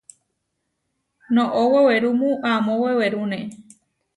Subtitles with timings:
[1.35, 3.37] Noʼó wewerúmu amó wewerúne.